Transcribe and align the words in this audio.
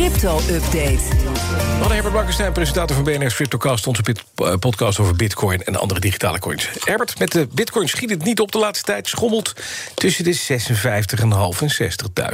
crypto-update. 0.00 1.20
Hallo 1.80 1.92
Herbert 1.92 2.12
Blankenstein, 2.12 2.52
presentator 2.52 2.96
van 2.96 3.04
BNR's 3.04 3.34
Cryptocast... 3.34 3.86
onze 3.86 4.02
eh, 4.34 4.54
podcast 4.54 4.98
over 4.98 5.16
bitcoin 5.16 5.62
en 5.62 5.76
andere 5.76 6.00
digitale 6.00 6.38
coins. 6.38 6.68
Herbert, 6.84 7.18
met 7.18 7.32
de 7.32 7.48
bitcoin 7.54 7.88
schiet 7.88 8.10
het 8.10 8.24
niet 8.24 8.40
op 8.40 8.52
de 8.52 8.58
laatste 8.58 8.84
tijd... 8.84 9.08
schommelt 9.08 9.52
tussen 9.94 10.24
de 10.24 10.38
56,5 10.38 11.18
en 11.60 11.92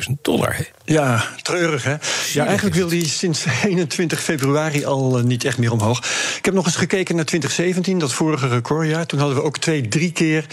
60.000 0.09 0.21
dollar. 0.23 0.57
hè? 0.57 0.63
Ja, 0.85 1.25
treurig 1.43 1.85
hè. 1.85 1.97
Ja, 2.33 2.45
eigenlijk 2.45 2.77
wil 2.77 2.89
hij 2.89 3.05
sinds 3.05 3.45
21 3.65 4.21
februari 4.23 4.85
al 4.85 5.19
eh, 5.19 5.25
niet 5.25 5.45
echt 5.45 5.59
meer 5.59 5.73
omhoog. 5.73 5.99
Ik 6.39 6.45
heb 6.45 6.55
nog 6.55 6.67
eens 6.67 6.77
gekeken 6.77 7.17
naar 7.17 7.25
2017, 7.25 7.99
dat 7.99 8.13
vorige 8.13 8.49
recordjaar. 8.49 9.07
Toen 9.07 9.19
hadden 9.19 9.37
we 9.37 9.43
ook 9.43 9.59
twee, 9.59 9.89
drie 9.89 10.13
keer 10.13 10.47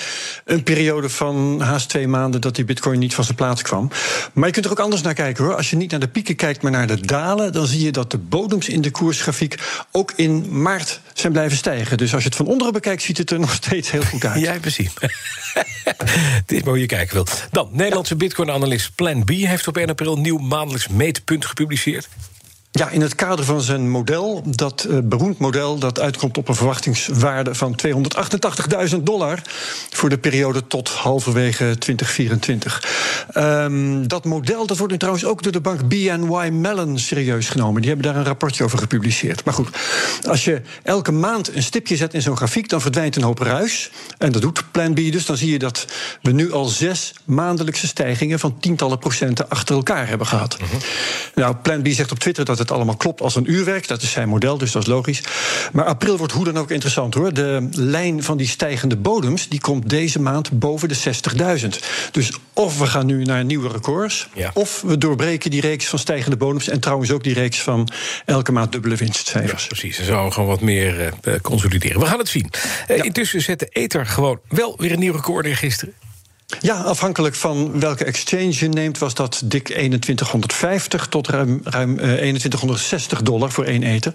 een 0.46 0.64
periode 0.64 1.10
van 1.10 1.62
haast 1.62 1.90
twee 1.90 2.08
maanden 2.08 2.42
dat 2.42 2.56
die 2.56 2.66
bitcoin 2.66 3.00
niet 3.00 3.14
van 3.14 3.24
zijn 3.24 3.38
plaats 3.38 3.62
kwam. 3.62 3.92
Maar 4.34 4.48
je 4.48 4.54
kunt 4.54 4.66
er 4.66 4.72
ook 4.72 4.80
anders 4.80 5.02
naar 5.02 5.14
kijken 5.14 5.44
hoor. 5.44 5.56
Als 5.56 5.70
je 5.70 5.76
niet 5.76 5.92
naar 5.92 6.00
de 6.00 6.08
pieken 6.08 6.36
kijkt, 6.36 6.62
maar 6.62 6.72
naar 6.72 6.88
de 6.88 7.03
dalen, 7.08 7.54
dan 7.54 7.68
zie 7.68 7.84
je 7.84 7.92
dat 7.92 8.12
de 8.12 8.18
bodems 8.18 8.70
in 8.70 8.82
de 8.82 8.92
koersgrafiek 8.92 9.56
ook 9.92 10.14
in 10.16 10.62
maart 10.62 11.00
zijn 11.14 11.32
blijven 11.32 11.58
stijgen. 11.58 11.98
Dus 11.98 12.14
als 12.14 12.24
je 12.24 12.28
het 12.28 12.38
van 12.38 12.48
onderen 12.48 12.74
bekijkt, 12.74 13.02
ziet 13.02 13.18
het 13.18 13.32
er 13.32 13.40
nog 13.48 13.54
steeds 13.54 13.92
heel 13.92 14.04
goed 14.04 14.26
uit. 14.26 14.42
Jij 14.42 14.60
precies. 14.60 14.94
Dit 16.46 16.58
is 16.58 16.60
maar 16.60 16.70
hoe 16.74 16.80
je 16.80 16.86
kijken 16.86 17.14
wil. 17.14 17.28
Dan, 17.52 17.70
Nederlandse 17.72 18.16
bitcoin-analyst 18.16 18.96
Plan 18.96 19.24
B... 19.24 19.30
heeft 19.30 19.68
op 19.68 19.78
1 19.78 19.90
april 19.90 20.14
een 20.14 20.22
nieuw 20.22 20.38
maandelijks 20.38 20.88
meetpunt 20.88 21.46
gepubliceerd. 21.46 22.10
Ja, 22.76 22.90
in 22.90 23.02
het 23.02 23.16
kader 23.16 23.46
van 23.46 23.62
zijn 23.62 23.90
model, 23.90 24.44
dat 24.46 24.84
eh, 24.84 24.98
beroemd 25.04 25.38
model 25.38 25.78
dat 25.78 26.00
uitkomt 26.00 26.38
op 26.38 26.48
een 26.48 26.56
verwachtingswaarde 26.56 27.56
van 27.56 27.80
288.000 28.90 28.96
dollar 29.04 29.42
voor 29.90 30.10
de 30.10 30.18
periode 30.18 30.68
tot 30.68 30.90
halverwege 30.90 31.78
2024. 31.78 32.84
Ehm, 33.32 34.08
dat 34.08 34.26
model 34.26 34.66
dat 34.66 34.78
wordt 34.78 34.92
nu 34.92 35.00
trouwens 35.00 35.26
ook 35.26 35.44
door 35.44 35.52
de 35.52 35.62
bank 35.62 35.88
BNY 35.88 36.50
Mellon 36.50 37.00
serieus 37.00 37.50
genomen. 37.50 37.82
Die 37.82 37.90
hebben 37.90 38.12
daar 38.12 38.20
een 38.20 38.28
rapportje 38.28 38.64
over 38.64 38.78
gepubliceerd. 38.78 39.46
Maar 39.46 39.54
goed, 39.54 39.70
als 40.28 40.44
je 40.44 40.62
elke 40.84 41.12
maand 41.12 41.56
een 41.56 41.64
stipje 41.64 41.96
zet 41.96 42.14
in 42.14 42.22
zo'n 42.22 42.38
grafiek, 42.38 42.70
dan 42.70 42.82
verdwijnt 42.82 43.16
een 43.16 43.24
hoop 43.24 43.40
ruis. 43.40 43.92
En 44.18 44.32
dat 44.32 44.42
doet 44.42 44.64
Plan 44.72 44.94
B 44.94 44.96
dus. 44.96 45.26
Dan 45.26 45.38
zie 45.38 45.52
je 45.52 45.60
dat 45.60 45.86
we 46.22 46.32
nu 46.32 46.52
al 46.52 46.66
zes 46.66 47.14
maandelijkse 47.26 47.88
stijgingen 47.88 48.40
van 48.40 48.60
tientallen 48.60 49.00
procenten 49.00 49.50
achter 49.50 49.76
elkaar 49.76 50.08
hebben 50.08 50.28
gehad. 50.28 50.58
Nou, 51.36 51.56
Plan 51.56 51.82
B 51.82 51.88
zegt 51.88 52.12
op 52.12 52.20
Twitter 52.20 52.46
dat 52.46 52.62
het 52.64 52.72
allemaal 52.72 52.96
klopt 52.98 53.22
als 53.22 53.36
een 53.36 53.52
uurwerk. 53.52 53.88
Dat 53.88 54.02
is 54.02 54.12
zijn 54.12 54.30
model, 54.30 54.58
dus 54.58 54.72
dat 54.72 54.82
is 54.82 54.88
logisch. 54.88 55.22
Maar 55.72 55.86
april 55.86 56.18
wordt 56.18 56.34
hoe 56.34 56.44
dan 56.46 56.58
ook 56.58 56.72
interessant 56.72 57.14
hoor. 57.14 57.34
De 57.34 57.68
lijn 57.72 58.24
van 58.24 58.38
die 58.38 58.48
stijgende 58.48 58.96
bodems 58.98 59.50
die 59.50 59.60
komt 59.62 59.90
deze 59.90 60.20
maand 60.22 60.60
boven 60.60 60.88
de 60.90 60.96
60.000. 61.62 61.68
Dus 62.12 62.32
of 62.54 62.80
we 62.80 62.86
gaan 62.86 63.06
nu 63.06 63.24
naar 63.24 63.46
nieuwe 63.46 63.70
records, 63.70 64.28
Ja. 64.34 64.52
of 64.54 64.82
we 64.82 64.98
doorbreken 64.98 65.52
die 65.52 65.62
reeks 65.62 65.86
van 65.86 66.00
stijgende 66.00 66.38
bodems. 66.38 66.68
En 66.70 66.80
trouwens 66.80 67.12
ook 67.12 67.24
die 67.24 67.34
reeks 67.34 67.62
van 67.62 67.90
elke 68.26 68.52
maand 68.52 68.72
dubbele 68.72 68.96
winstcijfers. 68.96 69.68
Precies, 69.68 69.96
ze 69.96 70.04
zouden 70.04 70.34
gewoon 70.34 70.50
wat 70.50 70.62
meer 70.62 71.14
eh, 71.22 71.34
consolideren. 71.42 72.00
We 72.00 72.06
gaan 72.06 72.20
het 72.20 72.28
zien. 72.28 72.50
Eh, 72.88 72.98
Ja. 72.98 73.04
Intussen 73.04 73.42
zette 73.42 73.68
Ether 73.70 74.06
gewoon 74.06 74.40
wel 74.48 74.76
weer 74.78 74.92
een 74.92 75.00
nieuw 75.00 75.14
record 75.14 75.46
in 75.46 75.56
gisteren. 75.56 75.94
Ja, 76.60 76.76
afhankelijk 76.76 77.36
van 77.36 77.80
welke 77.80 78.04
exchange 78.04 78.54
je 78.60 78.68
neemt, 78.68 78.98
was 78.98 79.14
dat 79.14 79.42
dik 79.46 79.66
2150 79.66 81.08
tot 81.08 81.28
ruim, 81.28 81.62
ruim 81.64 82.00
eh, 82.00 82.14
2160 82.14 83.22
dollar 83.22 83.52
voor 83.52 83.64
één 83.64 83.84
ether. 83.84 84.14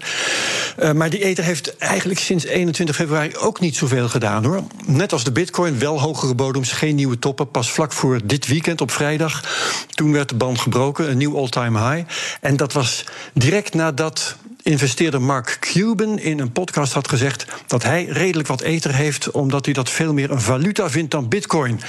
Eh, 0.77 0.91
maar 0.91 1.09
die 1.09 1.23
ether 1.23 1.43
heeft 1.43 1.77
eigenlijk 1.77 2.19
sinds 2.19 2.45
21 2.45 2.95
februari 2.95 3.37
ook 3.37 3.59
niet 3.59 3.75
zoveel 3.75 4.09
gedaan 4.09 4.45
hoor. 4.45 4.63
Net 4.85 5.13
als 5.13 5.23
de 5.23 5.31
bitcoin, 5.31 5.79
wel 5.79 6.01
hogere 6.01 6.35
bodems, 6.35 6.71
geen 6.71 6.95
nieuwe 6.95 7.19
toppen. 7.19 7.51
Pas 7.51 7.71
vlak 7.71 7.93
voor 7.93 8.19
dit 8.23 8.47
weekend 8.47 8.81
op 8.81 8.91
vrijdag, 8.91 9.43
toen 9.89 10.11
werd 10.11 10.29
de 10.29 10.35
band 10.35 10.59
gebroken, 10.59 11.09
een 11.09 11.17
nieuw 11.17 11.37
all-time 11.37 11.89
high. 11.89 12.09
En 12.41 12.57
dat 12.57 12.73
was 12.73 13.03
direct 13.33 13.73
nadat 13.73 14.35
investeerder 14.69 15.21
Mark 15.21 15.57
Cuban 15.59 16.19
in 16.19 16.39
een 16.39 16.51
podcast 16.51 16.93
had 16.93 17.07
gezegd 17.07 17.45
dat 17.67 17.83
hij 17.83 18.05
redelijk 18.05 18.47
wat 18.47 18.61
ether 18.61 18.95
heeft, 18.95 19.31
omdat 19.31 19.65
hij 19.65 19.73
dat 19.73 19.89
veel 19.89 20.13
meer 20.13 20.31
een 20.31 20.41
valuta 20.41 20.89
vindt 20.89 21.11
dan 21.11 21.27
bitcoin. 21.27 21.81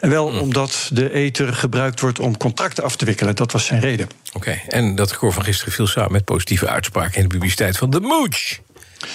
En 0.00 0.10
wel 0.10 0.26
omdat 0.26 0.90
de 0.92 1.12
ether 1.12 1.54
gebruikt 1.54 2.00
wordt 2.00 2.20
om 2.20 2.36
contracten 2.36 2.84
af 2.84 2.96
te 2.96 3.04
wikkelen. 3.04 3.36
Dat 3.36 3.52
was 3.52 3.64
zijn 3.64 3.80
reden. 3.80 4.08
Oké, 4.32 4.60
en 4.68 4.94
dat 4.94 5.10
record 5.10 5.34
van 5.34 5.44
gisteren 5.44 5.72
viel 5.72 5.86
samen 5.86 6.12
met 6.12 6.24
positieve 6.24 6.68
uitspraken... 6.68 7.16
in 7.16 7.22
de 7.22 7.28
publiciteit 7.28 7.76
van 7.76 7.90
de 7.90 8.00
Mooch. 8.00 8.58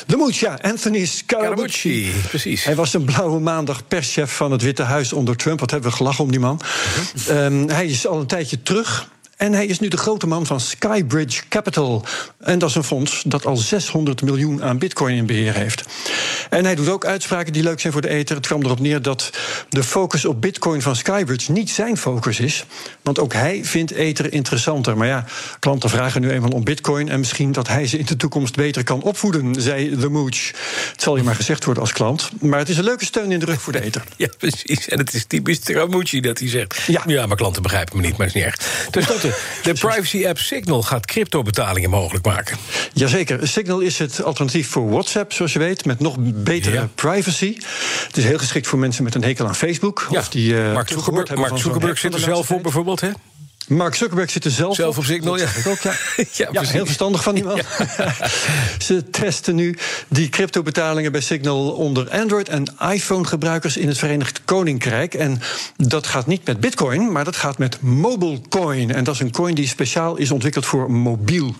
De 0.05 0.15
moed, 0.15 0.37
ja, 0.37 0.59
Anthony 0.61 1.05
Scaramucci. 1.05 2.11
Precies. 2.27 2.63
Hij 2.63 2.75
was 2.75 2.93
een 2.93 3.03
blauwe 3.05 3.39
maandag 3.39 3.87
perschef 3.87 4.31
van 4.31 4.51
het 4.51 4.61
Witte 4.61 4.83
Huis 4.83 5.13
onder 5.13 5.35
Trump. 5.35 5.59
Wat 5.59 5.71
hebben 5.71 5.89
we 5.89 5.95
gelachen 5.95 6.23
om 6.23 6.31
die 6.31 6.39
man. 6.39 6.61
Ehm, 7.27 7.67
hij 7.67 7.85
is 7.85 8.07
al 8.07 8.19
een 8.19 8.27
tijdje 8.27 8.61
terug. 8.61 9.11
En 9.43 9.53
hij 9.53 9.65
is 9.65 9.79
nu 9.79 9.87
de 9.87 9.97
grote 9.97 10.27
man 10.27 10.45
van 10.45 10.59
Skybridge 10.59 11.43
Capital. 11.49 12.05
En 12.39 12.59
dat 12.59 12.69
is 12.69 12.75
een 12.75 12.83
fonds 12.83 13.23
dat 13.27 13.45
al 13.45 13.57
600 13.57 14.21
miljoen 14.21 14.63
aan 14.63 14.77
bitcoin 14.77 15.15
in 15.15 15.25
beheer 15.25 15.53
heeft. 15.53 15.83
En 16.49 16.65
hij 16.65 16.75
doet 16.75 16.89
ook 16.89 17.05
uitspraken 17.05 17.53
die 17.53 17.63
leuk 17.63 17.79
zijn 17.79 17.93
voor 17.93 18.01
de 18.01 18.09
ether. 18.09 18.35
Het 18.35 18.47
kwam 18.47 18.63
erop 18.63 18.79
neer 18.79 19.01
dat 19.01 19.29
de 19.69 19.83
focus 19.83 20.25
op 20.25 20.41
bitcoin 20.41 20.81
van 20.81 20.95
Skybridge 20.95 21.51
niet 21.51 21.69
zijn 21.69 21.97
focus 21.97 22.39
is. 22.39 22.65
Want 23.01 23.19
ook 23.19 23.33
hij 23.33 23.65
vindt 23.65 23.91
ether 23.91 24.33
interessanter. 24.33 24.97
Maar 24.97 25.07
ja, 25.07 25.25
klanten 25.59 25.89
vragen 25.89 26.21
nu 26.21 26.29
eenmaal 26.29 26.49
om 26.49 26.63
bitcoin... 26.63 27.09
en 27.09 27.19
misschien 27.19 27.51
dat 27.51 27.67
hij 27.67 27.87
ze 27.87 27.97
in 27.97 28.05
de 28.05 28.15
toekomst 28.15 28.55
beter 28.55 28.83
kan 28.83 29.01
opvoeden, 29.01 29.61
zei 29.61 29.97
The 29.97 30.09
Mooch. 30.09 30.47
Het 30.91 31.01
zal 31.01 31.17
je 31.17 31.23
maar 31.23 31.35
gezegd 31.35 31.65
worden 31.65 31.83
als 31.83 31.93
klant. 31.93 32.29
Maar 32.39 32.59
het 32.59 32.69
is 32.69 32.77
een 32.77 32.83
leuke 32.83 33.05
steun 33.05 33.31
in 33.31 33.39
de 33.39 33.45
rug 33.45 33.61
voor 33.61 33.73
de 33.73 33.81
ether. 33.81 34.03
Ja, 34.17 34.29
precies. 34.37 34.89
En 34.89 34.97
het 34.97 35.13
is 35.13 35.25
typisch 35.25 35.59
Scaramucci 35.61 36.19
dat 36.19 36.39
hij 36.39 36.49
zegt... 36.49 36.81
Ja. 36.87 37.03
ja, 37.05 37.25
maar 37.25 37.37
klanten 37.37 37.61
begrijpen 37.61 37.97
me 37.97 38.01
niet, 38.01 38.17
maar 38.17 38.27
is 38.27 38.33
niet 38.33 38.43
erg. 38.43 38.55
Ten 38.91 39.03
slotte, 39.03 39.32
de 39.63 39.73
privacy-app 39.73 40.37
Signal 40.37 40.83
gaat 40.83 41.05
cryptobetalingen 41.05 41.89
mogelijk 41.89 42.25
maken. 42.25 42.57
Jazeker. 42.93 43.47
Signal 43.47 43.79
is 43.79 43.99
het 43.99 44.23
alternatief 44.23 44.69
voor 44.69 44.89
WhatsApp, 44.89 45.33
zoals 45.33 45.53
je 45.53 45.59
weet, 45.59 45.85
met 45.85 45.99
nog 45.99 46.15
betere 46.19 46.75
Ja. 46.75 46.89
privacy. 46.95 47.57
Het 48.07 48.17
is 48.17 48.23
heel 48.23 48.37
geschikt 48.37 48.67
voor 48.67 48.79
mensen 48.79 49.03
met 49.03 49.15
een 49.15 49.23
hekel 49.23 49.47
aan 49.47 49.55
Facebook. 49.55 50.07
Ja, 50.11 50.19
Of 50.19 50.29
die, 50.29 50.61
eh, 50.61 50.73
Mark 50.73 50.89
Zuckerberg, 50.89 51.35
Mark 51.35 51.57
Zuckerberg 51.57 51.97
zit 51.97 52.13
er 52.13 52.19
zelf 52.19 52.51
op, 52.51 52.63
bijvoorbeeld, 52.63 53.01
hè? 53.01 53.09
Mark 53.67 53.95
Zuckerberg 53.95 54.29
zit 54.29 54.45
er 54.45 54.51
zelf, 54.51 54.75
Zelf 54.75 54.97
op 54.97 55.03
Signal, 55.03 55.37
ja. 55.37 55.47
ook, 55.67 55.79
ja. 55.79 55.93
Ja, 56.51 56.61
heel 56.61 56.85
verstandig 56.85 57.23
van 57.23 57.35
die 57.35 57.43
man. 57.43 57.59
Ze 58.87 59.09
testen 59.09 59.55
nu 59.55 59.77
die 60.07 60.29
cryptobetalingen 60.29 61.11
bij 61.11 61.21
Signal 61.21 61.71
onder 61.71 62.09
Android- 62.09 62.49
en 62.49 62.65
iPhone-gebruikers 62.91 63.77
in 63.77 63.87
het 63.87 63.97
Verenigd 63.97 64.41
Koninkrijk. 64.45 65.13
En 65.13 65.41
dat 65.77 66.07
gaat 66.07 66.27
niet 66.27 66.45
met 66.45 66.59
Bitcoin, 66.59 67.11
maar 67.11 67.23
dat 67.23 67.35
gaat 67.35 67.57
met 67.57 67.81
MobileCoin. 67.81 68.93
En 68.93 69.03
dat 69.03 69.13
is 69.13 69.19
een 69.19 69.31
coin 69.31 69.55
die 69.55 69.67
speciaal 69.67 70.15
is 70.15 70.31
ontwikkeld 70.31 70.65
voor 70.65 70.91
mobiel. 70.91 71.55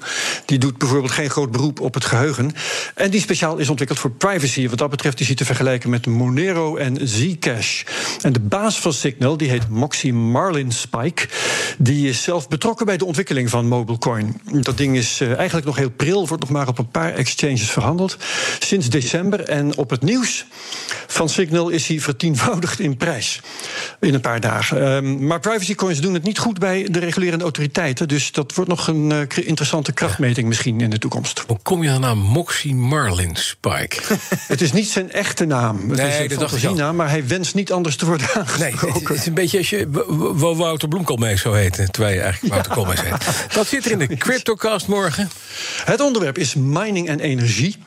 Die 0.46 0.58
doet 0.58 0.78
bijvoorbeeld 0.78 1.12
geen 1.12 1.30
groot 1.30 1.52
beroep 1.52 1.80
op 1.80 1.94
het 1.94 2.06
geheugen. 2.06 2.52
En 2.96 3.12
die 3.12 3.22
speciaal 3.22 3.58
is 3.58 3.70
ontwikkeld 3.70 4.00
voor 4.00 4.12
privacy. 4.12 4.70
Wat 4.70 4.78
dat 4.78 4.90
betreft 4.90 5.20
is 5.20 5.28
hij 5.28 5.36
te 5.36 5.46
vergelijken 5.46 5.90
met 5.90 6.06
Monero 6.06 6.76
en 6.76 7.08
Zcash. 7.08 7.84
En 8.22 8.34
de 8.34 8.40
baas 8.40 8.80
van 8.80 8.94
Signal, 8.94 9.38
die 9.38 9.50
heet 9.50 9.70
Moxie 9.70 10.14
Marlin 10.14 10.72
Spike, 10.72 11.28
die 11.78 12.03
is 12.10 12.24
zelf 12.24 12.48
betrokken 12.48 12.86
bij 12.86 12.98
de 12.98 13.06
ontwikkeling 13.06 13.50
van 13.50 13.68
MobileCoin. 13.68 14.42
Dat 14.52 14.78
ding 14.78 14.98
is 14.98 15.22
eh, 15.22 15.36
eigenlijk 15.36 15.66
nog 15.66 15.76
heel 15.76 15.90
pril, 15.90 16.28
wordt 16.28 16.44
nog 16.44 16.52
maar 16.52 16.68
op 16.68 16.78
een 16.78 16.90
paar 16.90 17.14
exchanges 17.14 17.72
verhandeld. 17.72 18.18
Sinds 18.60 18.90
december. 18.90 19.40
En 19.44 19.78
op 19.78 19.90
het 19.90 20.02
nieuws 20.02 20.46
van 21.08 21.30
Signal 21.30 21.70
is 21.70 21.88
hij 21.88 22.00
vertienvoudigd 22.00 22.80
in 22.80 22.98
prijs. 22.98 23.42
In 24.00 24.14
een 24.14 24.22
paar 24.22 24.40
dagen. 24.40 24.82
Ehm, 24.96 25.26
maar 25.28 25.40
privacycoins 25.40 26.00
doen 26.02 26.14
het 26.14 26.24
niet 26.24 26.40
goed 26.40 26.60
bij 26.60 26.88
de 26.92 27.00
regulerende 27.00 27.44
autoriteiten. 27.44 28.08
Dus 28.08 28.32
dat 28.32 28.54
wordt 28.56 28.70
nog 28.70 28.88
een 28.88 29.12
eh, 29.12 29.48
interessante 29.48 29.92
krachtmeting 29.92 30.48
misschien 30.48 30.82
in 30.82 30.90
de 30.90 30.98
toekomst. 30.98 31.44
Hoe 31.48 31.60
kom 31.64 31.84
je 31.84 31.90
dan 31.90 32.02
naar 32.02 32.18
Moxie 32.18 32.76
Marlin 32.76 33.36
Spike? 33.36 33.98
Het 34.54 34.62
is 34.62 34.72
niet 34.72 34.88
zijn 34.88 35.12
echte 35.12 35.46
naam. 35.46 35.90
Het 35.90 35.98
Nee, 35.98 36.08
is 36.26 36.32
een 36.32 36.40
fantasienaam, 36.40 36.96
maar 36.96 37.10
hij 37.10 37.28
wenst 37.28 37.56
niet 37.56 37.72
anders 37.72 37.96
te 37.96 38.06
worden 38.06 38.28
Nee, 38.34 38.44
aangesproken. 38.44 39.08
het 39.08 39.18
is 39.18 39.26
een 39.26 39.34
beetje 39.34 39.58
als 39.58 39.70
je 39.70 39.88
Wouter 40.56 40.88
Bloemkoolmees 40.88 41.42
zou 41.42 41.58
heten... 41.58 41.83
terwijl 41.92 42.16
je 42.16 42.22
eigenlijk 42.22 42.54
Wouter 42.54 42.74
Koolmees 42.74 43.02
heet. 43.02 43.54
Dat 43.54 43.68
zit 43.68 43.86
er 43.86 43.92
in 43.92 44.00
de 44.00 44.18
Cryptocast 44.18 44.88
morgen. 44.88 45.30
Het 45.86 46.02
onderwerp 46.02 46.38
is 46.38 46.54
mining 46.54 47.08
en 47.08 47.20
energie. 47.20 47.78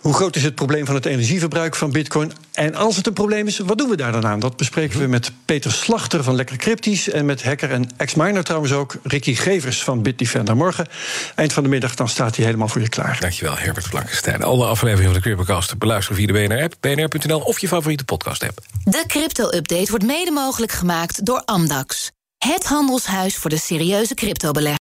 Hoe 0.00 0.14
groot 0.14 0.36
is 0.36 0.42
het 0.42 0.54
probleem 0.54 0.86
van 0.86 0.94
het 0.94 1.06
energieverbruik 1.06 1.74
van 1.74 1.92
Bitcoin? 1.92 2.32
En 2.52 2.74
als 2.74 2.96
het 2.96 3.06
een 3.06 3.12
probleem 3.12 3.46
is, 3.46 3.58
wat 3.58 3.78
doen 3.78 3.88
we 3.88 3.96
daar 3.96 4.12
dan 4.12 4.26
aan? 4.26 4.40
Dat 4.40 4.56
bespreken 4.56 5.00
we 5.00 5.06
met 5.06 5.32
Peter 5.44 5.72
Slachter 5.72 6.22
van 6.22 6.34
Lekker 6.34 6.56
Cryptisch. 6.56 7.10
En 7.10 7.26
met 7.26 7.42
hacker 7.42 7.70
en 7.70 7.88
ex-miner 7.96 8.44
trouwens 8.44 8.72
ook, 8.72 8.96
Ricky 9.02 9.34
Gevers 9.34 9.82
van 9.82 10.02
Bitdefender. 10.02 10.56
Morgen, 10.56 10.86
eind 11.34 11.52
van 11.52 11.62
de 11.62 11.68
middag, 11.68 11.94
dan 11.94 12.08
staat 12.08 12.36
hij 12.36 12.44
helemaal 12.44 12.68
voor 12.68 12.80
je 12.80 12.88
klaar. 12.88 13.16
Dankjewel, 13.20 13.56
Herbert 13.56 13.88
Blankenstein. 13.88 14.42
Alle 14.42 14.66
afleveringen 14.66 15.12
van 15.12 15.22
de 15.22 15.28
Cryptocast 15.28 15.78
beluisteren 15.78 16.16
via 16.16 16.26
de 16.26 16.32
BNR-app... 16.32 16.74
bnr.nl 16.80 17.40
of 17.40 17.58
je 17.58 17.68
favoriete 17.68 18.04
podcast-app. 18.04 18.58
De 18.84 19.04
crypto-update 19.06 19.90
wordt 19.90 20.04
mede 20.04 20.30
mogelijk 20.30 20.72
gemaakt 20.72 21.26
door 21.26 21.42
Amdax. 21.44 22.10
Het 22.44 22.64
handelshuis 22.64 23.36
voor 23.36 23.50
de 23.50 23.56
serieuze 23.58 24.14
cryptobelegger. 24.14 24.72